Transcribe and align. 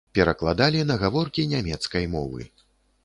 Перакладалі 0.17 0.79
на 0.93 0.95
гаворкі 1.03 1.45
нямецкай 1.53 2.11
мовы. 2.17 2.41